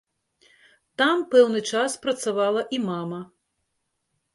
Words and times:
Там 1.01 1.21
пэўны 1.35 1.63
час 1.75 1.91
працавала 2.09 2.61
і 2.79 2.85
мама. 2.91 3.25